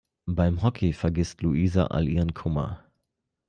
[0.25, 2.83] Beim Hockey vergisst Luisa all ihren Kummer.